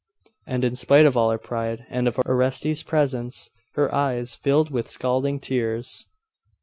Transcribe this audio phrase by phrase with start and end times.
[0.47, 4.87] And, in spite of all her pride, and of Orestes's presence, her eyes filled with
[4.87, 6.07] scalding tears.